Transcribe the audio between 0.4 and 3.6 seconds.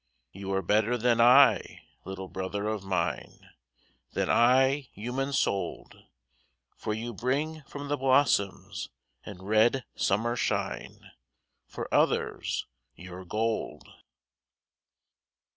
are better than I, little brother of mine,